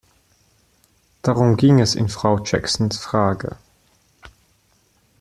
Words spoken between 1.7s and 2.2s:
es in